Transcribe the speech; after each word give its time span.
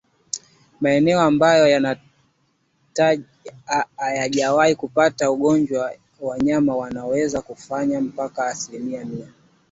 Maeneo 0.81 1.19
ambayo 1.21 1.87
ayajawahi 3.97 4.75
kupata 4.75 5.31
ugonjwa 5.31 5.93
wanyama 6.21 6.75
wanaweza 6.75 7.41
kufa 7.41 7.85
mpaka 7.85 8.45
asilimia 8.47 9.05
mia 9.05 9.27